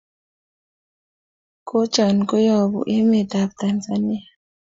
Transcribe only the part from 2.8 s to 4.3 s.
emet ab Tanzania